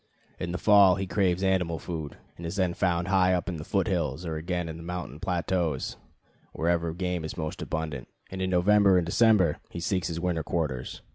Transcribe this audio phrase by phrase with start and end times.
[0.39, 3.63] In the fall he craves animal food, and is then found high up in the
[3.63, 5.95] foot hills, or again on the mountain plateaus,
[6.53, 11.03] wherever game is most abundant; and in November and December he seeks his winter quarters.